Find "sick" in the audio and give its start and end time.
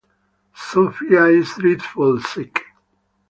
2.21-2.63